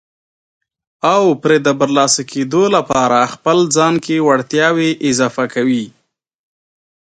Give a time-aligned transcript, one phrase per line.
[1.13, 5.85] او پرې د برلاسه کېدو لپاره خپل ځان کې وړتیاوې اضافه کوي.